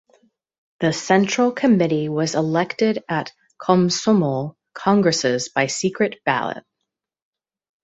[0.79, 6.63] The Central Committee was elected at Komsomol congresses by secret ballot.